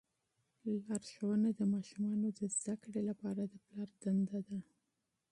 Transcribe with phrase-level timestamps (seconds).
[0.65, 4.59] راهنمایي کول د ماشومانو د زده کړې لپاره د پلار دنده ده.